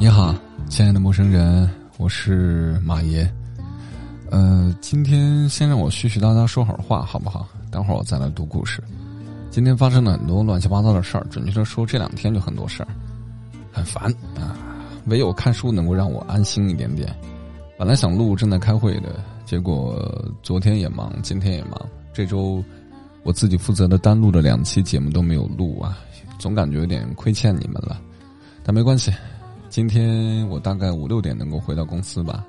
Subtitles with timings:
[0.00, 0.34] 你好，
[0.68, 3.30] 亲爱的陌生人，我是马爷。
[4.30, 7.46] 呃，今天先让我絮絮叨叨说会儿话，好不好？
[7.70, 8.82] 等会儿我再来读故事。
[9.50, 12.88] 今天发生了很多乱七八糟的事儿，准确的说，这两天就很多事儿，
[13.70, 14.56] 很烦啊。
[15.06, 17.14] 唯有看书能够让我安心一点点。
[17.78, 19.96] 本来想录正在开会的，结果
[20.42, 21.80] 昨天也忙，今天也忙。
[22.12, 22.62] 这周
[23.22, 25.98] 我自己负责的单录的两期节目都没有录啊，
[26.36, 28.00] 总感觉有点亏欠你们了。
[28.68, 29.10] 但没关系。
[29.70, 32.44] 今天我大概五六点能够回到公司吧，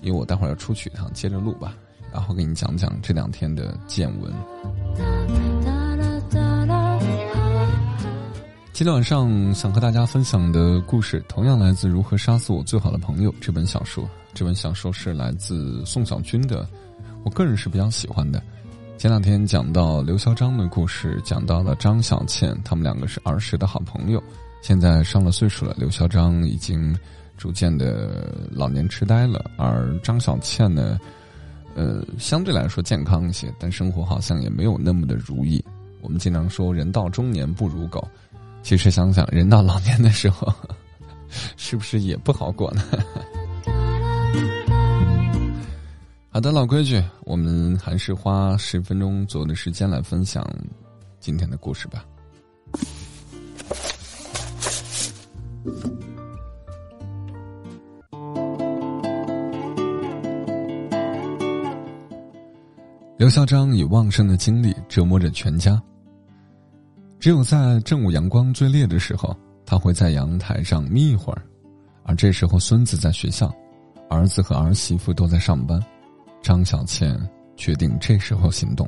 [0.00, 1.74] 因为我待会儿要出去一趟，接着录吧，
[2.10, 4.32] 然后给你讲讲这两天的见闻。
[8.72, 14.08] 今天晚上想和大家分享的故事，同样来自《如何杀死我最好的朋友》这本小说。
[14.32, 16.66] 这本小说是来自宋小军的，
[17.22, 18.42] 我个人是比较喜欢的。
[18.96, 24.22] 前两天讲到刘嚣张的故事，讲到了张小倩，他们两个是儿时的好朋友。
[24.64, 26.96] 现在上了岁数了，刘嚣张已经
[27.36, 30.98] 逐渐的老年痴呆了，而张小倩呢，
[31.74, 35.62] 呃，相对来说健康一些，但生活好像也没有那么的如意。
[36.00, 38.08] 我们经常说人到中年不如狗，
[38.62, 40.50] 其实想想人到老年的时候，
[41.58, 42.82] 是不是也不好过呢？
[46.30, 50.42] 好的，老规矩，我们还是花十分钟左右的时间来分享
[51.20, 52.02] 今天的故事吧。
[63.16, 65.82] 刘嚣张以旺盛的精力折磨着全家。
[67.18, 71.42] 只有在正午阳光最烈的时候，他会在阳台上眯一会儿，
[72.02, 73.50] 而这时候孙子在学校，
[74.10, 75.82] 儿子和儿媳妇都在上班。
[76.42, 77.18] 张小倩
[77.56, 78.86] 决定这时候行动。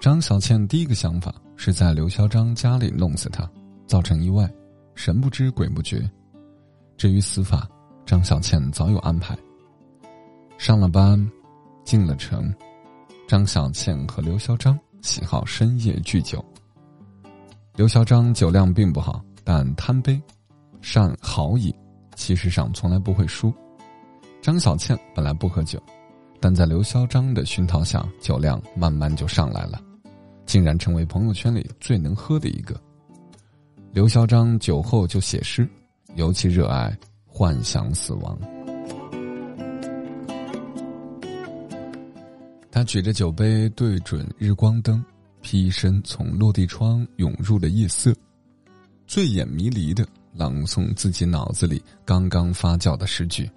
[0.00, 3.48] 张小倩第一个想法是在刘嚣张家里弄死他，
[3.86, 4.50] 造成意外。
[4.96, 6.10] 神不知鬼不觉，
[6.96, 7.68] 至于死法，
[8.06, 9.36] 张小倩早有安排。
[10.56, 11.30] 上了班，
[11.84, 12.52] 进了城，
[13.28, 16.42] 张小倩和刘嚣张喜好深夜聚酒。
[17.74, 20.20] 刘嚣张酒量并不好，但贪杯，
[20.80, 21.72] 善豪饮，
[22.14, 23.52] 气势上从来不会输。
[24.40, 25.80] 张小倩本来不喝酒，
[26.40, 29.78] 但在刘嚣张的熏陶下，酒量慢慢就上来了，
[30.46, 32.80] 竟然成为朋友圈里最能喝的一个。
[33.96, 35.66] 刘嚣张酒后就写诗，
[36.16, 38.38] 尤其热爱幻想死亡。
[42.70, 45.02] 他举着酒杯对准日光灯，
[45.40, 48.14] 披身从落地窗涌入了夜色，
[49.06, 53.50] 醉眼迷离的朗诵自己脑子里刚刚发酵的诗句：“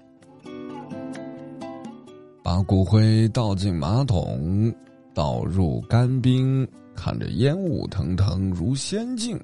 [2.42, 4.74] 把骨灰倒进马桶，
[5.14, 9.38] 倒入干冰，看着烟雾腾腾如仙境。”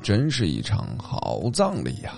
[0.00, 2.14] 真是一场好葬礼呀！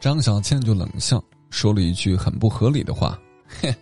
[0.00, 3.74] 张小倩就冷笑说了一句很不合理的话：“嘿，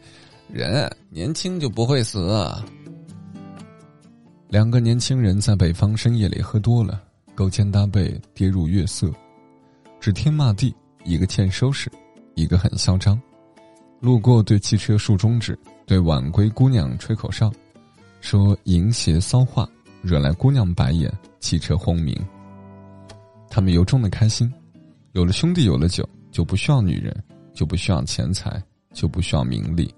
[0.53, 2.47] 人年轻就不会死。”
[4.49, 7.01] 两个年轻人在北方深夜里喝多了，
[7.35, 9.11] 勾肩搭背跌入月色，
[10.01, 10.75] 指天骂地，
[11.05, 11.91] 一个欠收拾，
[12.35, 13.21] 一个很嚣张。
[14.01, 15.57] 路过对汽车竖中指，
[15.87, 17.53] 对晚归姑娘吹口哨，
[18.21, 19.69] 说淫邪骚话。
[20.03, 22.17] 惹来姑娘白眼，汽车轰鸣。
[23.49, 24.53] 他们由衷的开心，
[25.13, 27.15] 有了兄弟，有了酒，就不需要女人，
[27.53, 28.63] 就不需要钱财，
[28.95, 29.93] 就不需要名利。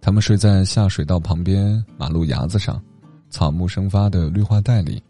[0.00, 2.82] 他们睡在下水道旁边马路牙子上，
[3.30, 5.02] 草木生发的绿化带里，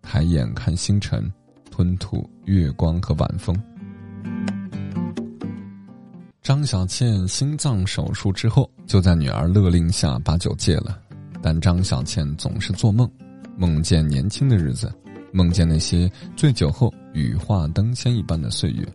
[0.00, 1.30] 抬眼看星辰，
[1.70, 3.54] 吞吐月光和晚风。
[6.40, 10.98] 张小倩心脏手术之后，就在女儿勒令下把酒戒了，
[11.42, 13.06] 但张小倩总是做梦。
[13.58, 14.88] 梦见年轻的日子，
[15.32, 18.86] 梦见那些醉酒后羽化登仙一般的岁月。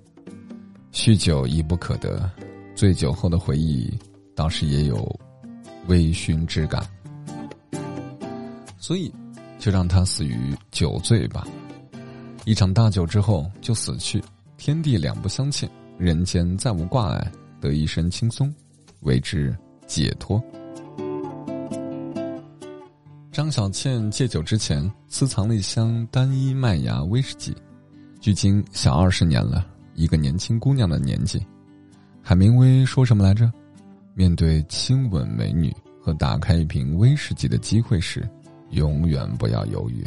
[0.93, 2.31] 酗酒亦不可得，
[2.73, 3.91] 醉酒后的回忆
[4.33, 5.19] 倒是也有
[5.87, 6.81] 微醺之感。
[8.77, 9.13] 所以，
[9.59, 11.45] 就让他死于酒醉吧。
[12.45, 14.23] 一场大酒之后就死去，
[14.55, 18.53] 天地两不相欠，人间再无挂碍，得一身轻松，
[19.01, 19.53] 为之
[19.87, 20.41] 解脱。
[23.33, 27.51] 张小倩戒酒之前，私藏了一箱单一麦芽威士忌，
[28.21, 29.65] 距今小二十年了，
[29.95, 31.43] 一个年轻姑娘的年纪。
[32.21, 33.51] 海明威说什么来着？
[34.13, 38.29] 面对亲吻美女和打开一瓶威士忌的机会时，
[38.69, 40.05] 永远不要犹豫。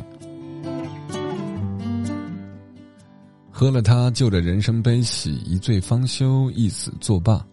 [3.51, 7.45] 喝了它，就着人生悲喜，一醉方休，一死作罢。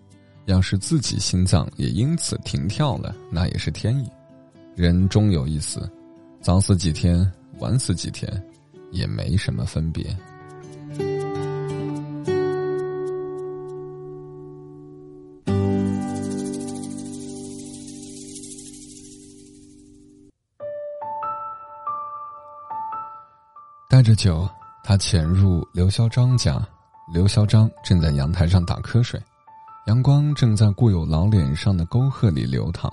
[0.45, 4.07] 要是自己心脏也因此停跳了，那也是天意。
[4.75, 5.87] 人终有一死，
[6.41, 8.43] 早死几天，晚死几天，
[8.91, 10.15] 也没什么分别。
[23.87, 24.49] 带着酒，
[24.83, 26.59] 他潜入刘嚣张家。
[27.13, 29.21] 刘嚣张正在阳台上打瞌睡，
[29.85, 32.91] 阳光正在固有老脸上的沟壑里流淌。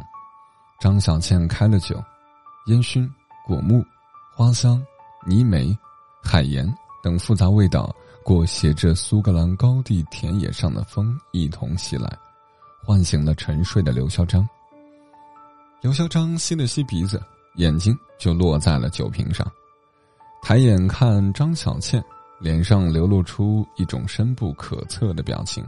[0.81, 2.03] 张小倩开了酒，
[2.67, 3.09] 烟熏、
[3.47, 3.85] 果木、
[4.35, 4.83] 花香、
[5.27, 5.77] 泥煤、
[6.23, 6.67] 海盐
[7.03, 7.95] 等复杂味道，
[8.25, 12.11] 裹挟着苏格兰高地田野上的风一同袭来，
[12.83, 14.49] 唤醒了沉睡的刘嚣张。
[15.83, 17.23] 刘嚣张吸了吸鼻子，
[17.57, 19.47] 眼睛就落在了酒瓶上，
[20.43, 22.03] 抬眼看张小倩。
[22.43, 25.63] 脸上流露出一种深不可测的表情，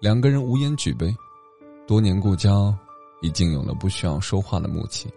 [0.00, 1.16] 两个人无言举杯，
[1.86, 2.76] 多年故交，
[3.20, 5.08] 已经有了不需要说话的默契。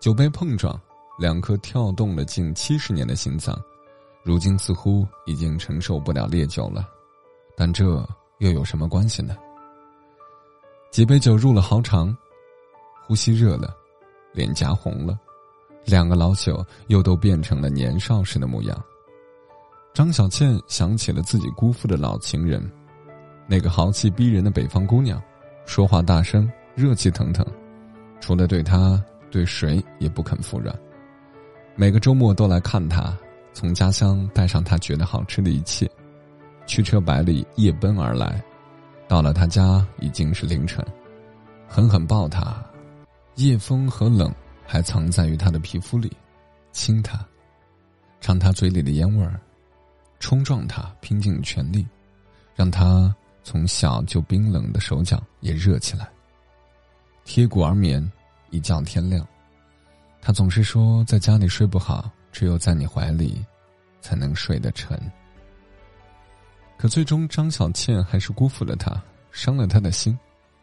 [0.00, 0.80] 酒杯碰撞，
[1.18, 3.60] 两颗跳动了近七十年的心脏，
[4.22, 6.88] 如今似乎已经承受不了烈酒了，
[7.56, 7.84] 但这
[8.38, 9.36] 又有什么关系呢？
[10.90, 12.16] 几杯酒入了喉肠，
[13.06, 13.76] 呼吸热了，
[14.32, 15.18] 脸颊红了，
[15.84, 18.84] 两个老酒又都变成了年少时的模样。
[19.92, 22.62] 张小倩想起了自己辜负的老情人，
[23.48, 25.20] 那个豪气逼人的北方姑娘，
[25.66, 26.48] 说话大声，
[26.78, 27.44] 热气腾腾，
[28.20, 29.02] 除了对他，
[29.32, 30.72] 对谁也不肯服软。
[31.74, 33.18] 每个周末都来看他，
[33.52, 35.90] 从家乡带上他觉得好吃的一切，
[36.68, 38.40] 驱车百里夜奔而来，
[39.08, 40.80] 到了他家已经是凌晨，
[41.66, 42.64] 狠狠抱他，
[43.34, 44.32] 夜风和冷
[44.64, 46.12] 还藏在于他的皮肤里，
[46.70, 47.18] 亲他，
[48.20, 49.40] 尝他嘴里的烟味儿。
[50.20, 51.84] 冲撞他，拼尽全力，
[52.54, 56.08] 让他从小就冰冷的手脚也热起来。
[57.28, 58.10] 贴骨而眠，
[58.48, 59.24] 一觉天亮。
[60.18, 63.44] 他总是说，在家里睡不好，只有在你怀里，
[64.00, 64.98] 才能睡得沉。
[66.78, 68.98] 可最终，张小倩还是辜负了他，
[69.30, 70.18] 伤了他的心，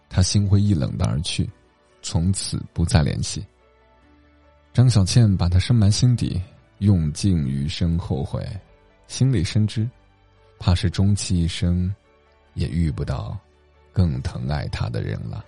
[0.09, 1.47] 他心灰意冷的而去，
[2.01, 3.45] 从此不再联系。
[4.73, 6.41] 张小倩把他深埋心底，
[6.79, 8.43] 用尽余生后悔。
[9.07, 9.87] 心里深知，
[10.57, 11.93] 怕是终其一生，
[12.55, 13.37] 也遇不到
[13.93, 15.45] 更疼爱他的人了。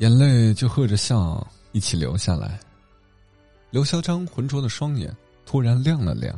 [0.00, 2.58] 眼泪就和着笑一起流下来。
[3.70, 5.14] 刘嚣张浑浊的双眼
[5.44, 6.34] 突然亮了亮，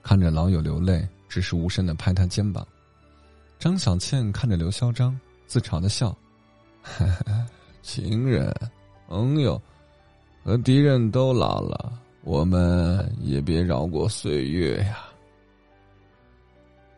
[0.00, 2.64] 看着老友流泪，只是无声的拍他肩膀。
[3.58, 5.18] 张小倩看着刘嚣张，
[5.48, 6.16] 自嘲的笑
[7.82, 8.54] ：“情人，
[9.08, 9.60] 朋友。”
[10.44, 14.98] 和敌人都老了，我们也别饶过岁月呀。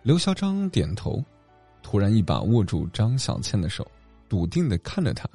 [0.02, 1.24] 刘嚣张点头，
[1.82, 3.86] 突然一把握住张小倩的手，
[4.28, 5.26] 笃定的看着他，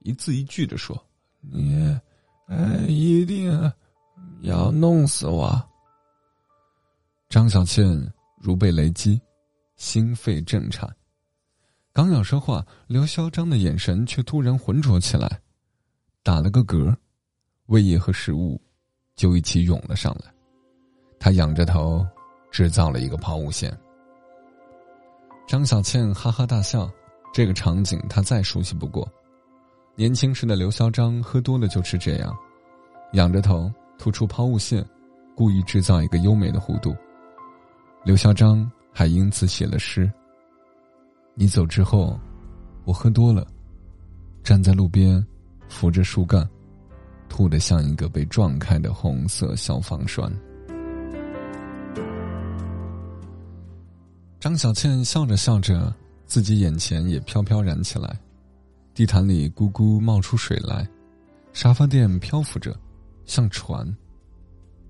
[0.00, 0.96] 一字一句的说
[1.40, 1.98] ：“你，
[2.46, 3.72] 哎，一定
[4.42, 5.62] 要弄死我。”
[7.28, 7.86] 张小倩
[8.40, 9.20] 如被雷击，
[9.76, 10.88] 心肺震颤，
[11.92, 15.40] 刚要说话，刘嚣张的眼神却突然浑浊起来，
[16.22, 16.94] 打了个嗝。
[17.66, 18.60] 胃液和食物
[19.14, 20.34] 就一起涌了上来，
[21.20, 22.04] 他仰着头，
[22.50, 23.72] 制造了一个抛物线。
[25.46, 26.90] 张小倩哈哈大笑，
[27.32, 29.08] 这个场景她再熟悉不过。
[30.00, 32.34] 年轻时的刘嚣张喝多了就是这样，
[33.12, 34.82] 仰着头突出抛物线，
[35.34, 36.96] 故意制造一个优美的弧度。
[38.02, 40.10] 刘嚣张还因此写了诗
[41.36, 42.18] ：“你走之后，
[42.86, 43.46] 我喝多了，
[44.42, 45.22] 站在路边，
[45.68, 46.48] 扶着树干。”
[47.28, 50.32] 吐得像一个被撞开的红色消防栓。
[54.40, 55.94] 张小倩笑着笑着，
[56.24, 58.18] 自己眼前也飘飘然起来，
[58.94, 60.86] 地毯里咕咕冒出水来，
[61.52, 62.76] 沙发垫漂浮着，
[63.24, 63.96] 像船。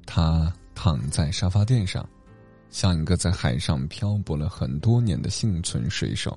[0.06, 2.08] 他躺在沙发垫上，
[2.70, 6.36] 像一个在海上漂泊了很多年的幸存水手。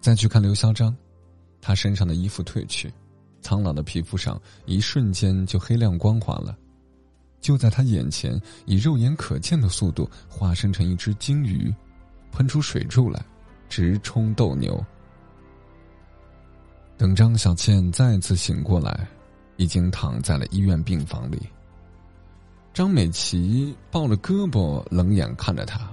[0.00, 0.94] 再去看刘嚣张，
[1.60, 2.92] 他身上的衣服褪去。
[3.42, 6.56] 苍老的皮肤上，一瞬间就黑亮光滑了，
[7.40, 11.74] 就在他眼前，以肉眼可见的速度化身成一只鲸鱼，
[12.30, 13.24] 喷出水柱来，
[13.68, 14.84] 直冲斗牛。
[17.00, 19.08] 等张小倩再次醒过来，
[19.56, 21.40] 已经躺在了医院病房里。
[22.74, 25.90] 张美琪抱着胳膊，冷眼看着他。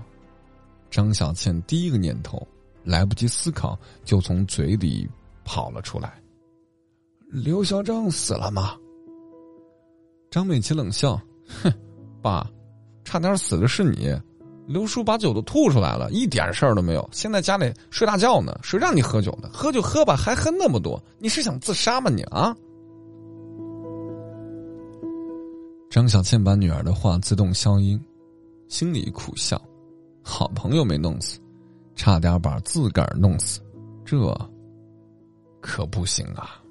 [0.91, 2.45] 张小倩第一个念头，
[2.83, 5.07] 来不及思考，就从嘴里
[5.45, 6.21] 跑了出来。
[7.29, 8.75] 刘小张死了吗？
[10.29, 11.17] 张美琪冷笑
[11.63, 11.71] ：“哼，
[12.21, 12.45] 爸，
[13.05, 14.13] 差点死的是你，
[14.67, 17.09] 刘叔把酒都吐出来了，一点事儿都没有。
[17.13, 19.49] 现在家里睡大觉呢，谁让你喝酒的？
[19.53, 22.53] 喝就喝吧，还喝那么多，你是想自杀吗你啊？
[25.89, 27.97] 张小倩把女儿的话自动消音，
[28.67, 29.59] 心里苦笑：
[30.21, 31.39] 好朋友没弄死，
[31.95, 33.61] 差点把自个儿弄死，
[34.03, 34.17] 这
[35.61, 36.61] 可不行啊！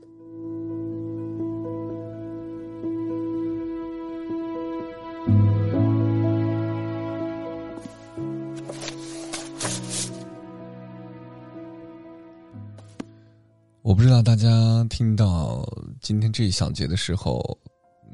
[14.16, 14.48] 道大家
[14.88, 15.62] 听到
[16.00, 17.58] 今天这一小节的时候，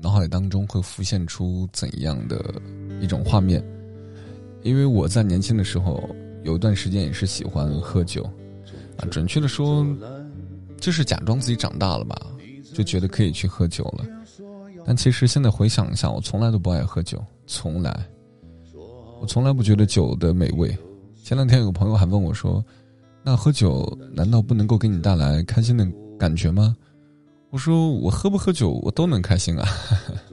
[0.00, 2.60] 脑海当中会浮现出怎样的
[3.00, 3.64] 一种画面？
[4.62, 6.02] 因为我在年轻的时候
[6.42, 8.28] 有一段时间也是喜欢喝酒，
[8.96, 9.86] 啊，准确的说，
[10.80, 12.20] 就是假装自己长大了吧，
[12.74, 14.04] 就觉得可以去喝酒了。
[14.84, 17.96] 但其实现在回想一下，我从来都不爱喝酒，从来，
[19.20, 20.76] 我从来不觉得酒的美味。
[21.22, 22.64] 前两天有个朋友还问我说。
[23.24, 25.86] 那喝酒难道不能够给你带来开心的
[26.18, 26.76] 感觉吗？
[27.50, 29.68] 我说我喝不喝酒我都能开心啊，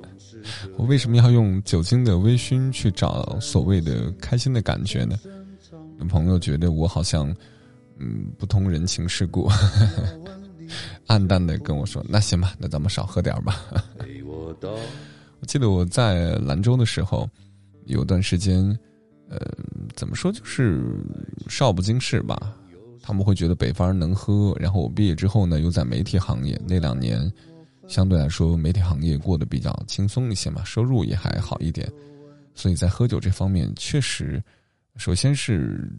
[0.77, 5.17] 我为什么要用酒精的微醺去找所谓的开心的感觉呢？
[6.07, 7.29] 朋友觉得我好像
[7.97, 9.49] 嗯不通人情世故，
[11.07, 13.61] 暗淡的跟我说：“那行吧，那咱们少喝点吧。
[15.41, 17.29] ”我记得我在兰州的时候，
[17.85, 18.63] 有段时间，
[19.29, 19.37] 呃，
[19.93, 20.81] 怎么说就是
[21.49, 22.55] 少不经事吧。
[23.01, 27.31] 他们会觉得北方人能喝，然后我毕业之后呢，又在媒体行业，那两年
[27.87, 31.91] 相对来说媒体行业过得比较轻松一些嘛，收入也还好一点，
[32.53, 34.43] 所以在喝酒这方面确实，
[34.95, 35.89] 首先是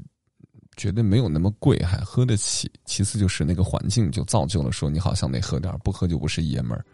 [0.77, 6.85] 觉得没有那么贵，还喝得起；其次就是那个环境就造就了说你好像得喝点，不喝就不是爷们儿。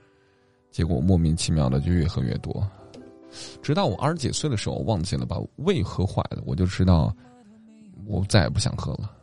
[0.70, 2.66] 结果莫名其妙的就越喝越多，
[3.62, 7.14] 直到我二十几岁的时候，我忘记了把胃喝坏了，我就知道
[8.06, 9.15] 我再也不想喝了。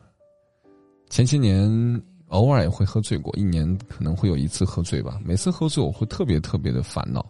[1.13, 5.19] 前些年偶尔也会喝醉过，一年可能会有一次喝醉吧。
[5.23, 7.23] 每次喝醉我会特别特别的烦恼，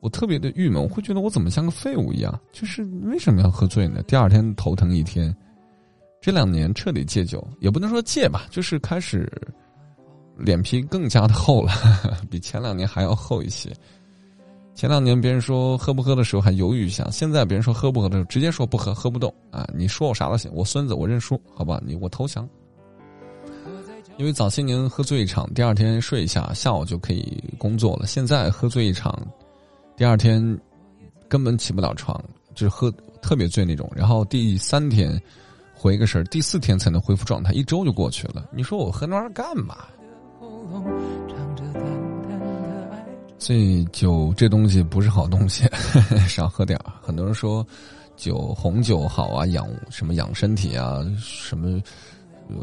[0.00, 2.40] 我特别的郁闷，我会觉得我怎么像个废物一样？
[2.50, 4.02] 就是为什么要喝醉呢？
[4.02, 5.32] 第二天头疼一天。
[6.20, 9.30] 这两年彻底戒酒，也不能说戒吧，就是开始
[10.36, 11.70] 脸皮更加的厚了，
[12.28, 13.72] 比前两年还要厚一些。
[14.74, 19.64] 前两年别人说喝不喝的时候还犹豫一下，现在别人说喝不喝的时候直接说不喝，喝不动啊！
[19.72, 21.80] 你说我啥都行，我孙子我认输，好吧？
[21.86, 22.48] 你我投降。
[24.18, 28.06] 因为早些年喝醉一场，第二天睡一下，下午就可以工作了。
[28.06, 29.18] 现在喝醉一场，
[29.96, 30.40] 第二天
[31.28, 32.22] 根本起不了床，
[32.54, 33.90] 就是喝特别醉那种。
[33.96, 35.20] 然后第三天
[35.74, 38.48] 回个神，第四天才能恢复状态，一周就过去了。
[38.52, 39.78] 你说我喝那玩意儿干嘛？
[43.38, 45.64] 所以酒这东西不是好东西，
[46.28, 46.92] 少喝点儿。
[47.02, 47.66] 很多人说
[48.16, 51.82] 酒红酒好啊，养什么养身体啊，什么。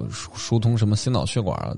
[0.10, 1.78] 疏疏通什么心脑血管？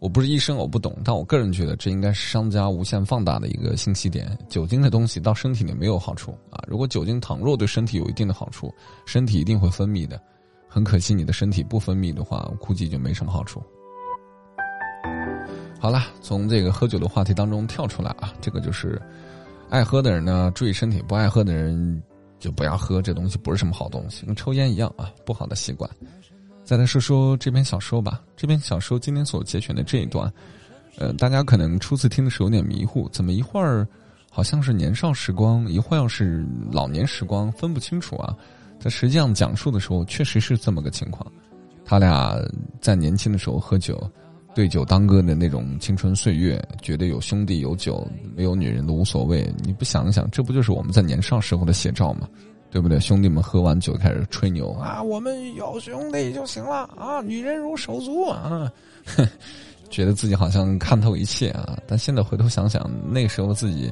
[0.00, 0.96] 我不是医生，我不懂。
[1.04, 4.38] 但我个人觉得，这应该是商家无限放大的一个信息点。
[4.48, 6.62] 酒精的东西到身体里没有好处啊！
[6.68, 8.72] 如果酒精倘若对身体有一定的好处，
[9.06, 10.20] 身体一定会分泌的。
[10.68, 13.60] 很可惜，你的身体不分泌的话，估计就没什么好处。
[15.80, 19.02] 好了，从这个喝酒的话题当中跳出来啊，这个就是
[19.68, 22.00] 爱喝的人呢注意身体，不爱喝的人
[22.38, 23.02] 就不要喝。
[23.02, 25.90] 这东西不是什么好东西，跟抽烟一样啊，不好的习惯。
[26.68, 28.20] 再来说说这篇小说吧。
[28.36, 30.30] 这篇小说今天所节选的这一段，
[30.98, 33.88] 呃，大家可能初次听的时候有点迷糊，怎么一会儿
[34.30, 38.36] 好像是年少时光，一会儿又是老年时光，分不清楚啊。
[38.78, 41.26] 在实际上讲述的时候，确实是这么个情况。
[41.86, 42.38] 他俩
[42.82, 43.98] 在年轻的时候喝酒，
[44.54, 48.06] 对酒当歌的那种青春岁月，觉得有兄弟有酒，
[48.36, 49.50] 没有女人都无所谓。
[49.64, 52.28] 你不想想，这不就是我们在年少时候的写照吗？
[52.70, 53.00] 对不对？
[53.00, 58.70] 兄弟们喝完酒开始吹牛啊，我们有兄弟就行了啊，女人如手足啊，
[59.88, 61.78] 觉得自己好像看透一切啊。
[61.86, 63.90] 但现在回头想想，那个时候自己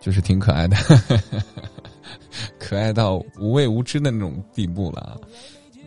[0.00, 0.76] 就是挺可爱的，
[2.60, 5.20] 可爱到无畏无知的那种地步了。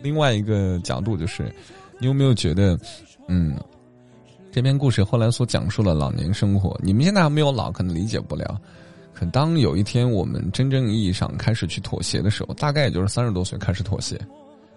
[0.02, 1.50] 另外一个角度就是，
[1.98, 2.78] 你有没有觉得，
[3.28, 3.58] 嗯，
[4.52, 8.60] 这篇故事后来所讲述了老年生活，你们现在还没有老，可能理解不了。
[9.20, 14.18] 可当有一天我们真正意义上开始去妥协的时候，大概也就是三十多岁开始妥协，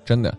[0.04, 0.38] 真的。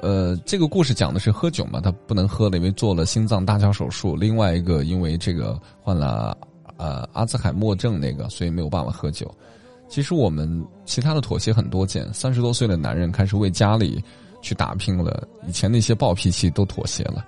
[0.00, 4.16] 呃，这个故事讲的是喝酒嘛，他不能喝了，因为做了心脏搭桥手术。
[4.16, 6.36] 另外一个，因为这个患了
[6.76, 9.32] 呃阿兹海默症那个，所以没有办法喝酒。
[9.88, 14.02] 其实我们其他的妥协很多件，三十多岁的男人开始为家里
[14.42, 17.24] 去打拼了，以前那些暴脾气都妥协了。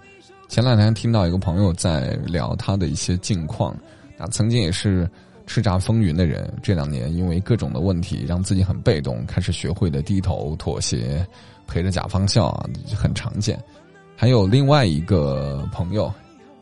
[0.49, 3.77] 前两天听到一个朋友在聊他的一些近况，
[4.19, 5.09] 他曾经也是。
[5.53, 11.27] 叱咤风云的人，这两年因为各种的问题，让自己很被动，开始学会了低头妥协，
[11.67, 12.67] 陪着甲方笑啊，
[12.97, 13.63] 很常见。
[14.17, 16.11] 还有另外一个朋友，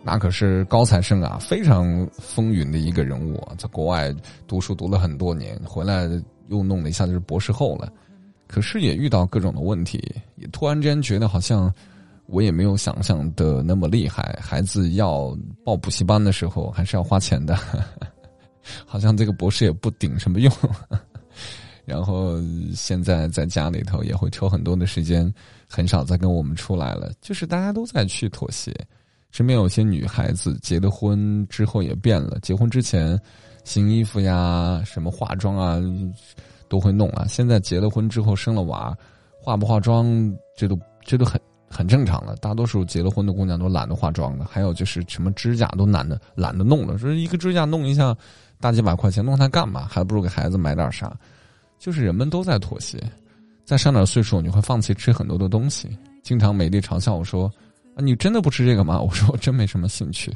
[0.02, 4.12] 那可是高材生啊，非常风云的一个人物啊，在国外
[4.48, 6.10] 读书读了很多年，回来
[6.48, 7.92] 又弄了一下就是博士后了，
[8.48, 10.02] 可是也遇到各种的问题，
[10.34, 11.72] 也突然间觉得好像。
[12.32, 14.38] 我也没有想象的那么厉害。
[14.40, 17.58] 孩子要报补习班的时候，还是要花钱的。
[18.86, 20.52] 好像这个博士也不顶什么用。
[21.84, 22.38] 然后
[22.74, 25.32] 现在在家里头也会抽很多的时间，
[25.68, 27.12] 很少再跟我们出来了。
[27.20, 28.74] 就是大家都在去妥协。
[29.30, 33.18] 身边有些女孩子结了婚之后也变了，结婚之前
[33.64, 35.80] 新衣服呀、什么化妆啊
[36.68, 37.26] 都会弄啊。
[37.28, 38.96] 现在结了婚之后生了娃，
[39.40, 41.40] 化不化妆这都这都很。
[41.72, 48.12] 很正常了，大多数结了婚的姑娘都懒得化妆了，还有就是什么指甲都懒得懒得弄了，说一个指甲弄一下
[48.60, 49.86] 大几百块钱，弄它干嘛？
[49.90, 51.16] 还不如给孩子买点啥。
[51.78, 53.02] 就是人们都在妥协，
[53.64, 55.88] 再上点岁数，你会放弃吃很多的东西。
[56.22, 57.50] 经常美丽嘲笑我说
[57.96, 60.30] ：“啊，你真的不吃这个吗？”我说：“我真没什么兴趣。”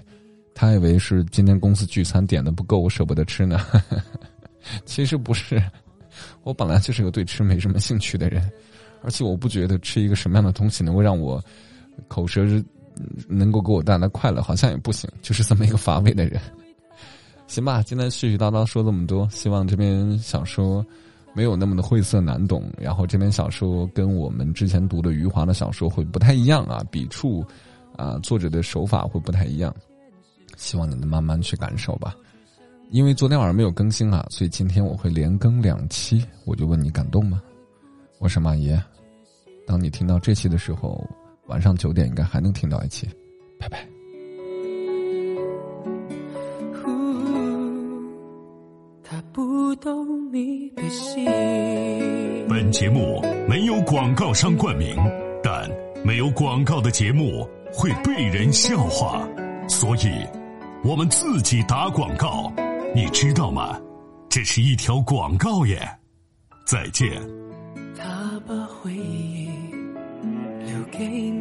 [0.54, 3.60] 他以为是今天公司聚餐点的不够，我舍不得吃呢。
[4.86, 5.62] 其实不是，
[6.44, 8.50] 我本来就是个对吃没什么兴趣的人。
[9.02, 11.42] 而且我不觉得吃一个什么样的东西能够让我
[12.08, 12.42] 口舌
[13.28, 16.40] 能够给我带来快乐，好像也不行，就是这么一个乏味的人。
[17.46, 20.84] 行吧，今天絮絮叨叨说这么多，希望这篇小说
[21.34, 27.44] 没有那么的晦涩难懂，然后这篇小说跟我们之前读的余华的小说会不太一样啊，笔触
[27.96, 29.74] 啊，作者的手法会不太一样，
[30.56, 32.16] 希望你能慢慢去感受吧。
[32.90, 37.40] 因为昨天晚上没有更新啊，所以今天我会连更两期，我就问你感动吗？
[38.18, 38.82] 我是马爷。
[39.66, 41.08] 当你听到这期的时候，
[41.46, 43.08] 晚上九点应该还能听到一期，
[43.58, 43.93] 拜拜。
[52.48, 54.96] 本节目没有广告商冠名，
[55.42, 55.68] 但
[56.04, 59.28] 没有广告的节目会被人笑话，
[59.68, 60.26] 所以
[60.84, 62.52] 我们自己打广告，
[62.94, 63.80] 你知道吗？
[64.28, 65.78] 这是一条广告耶！
[66.66, 67.10] 再见。
[67.96, 69.48] 他把回忆
[70.66, 70.84] 留。
[70.96, 71.33] 给你。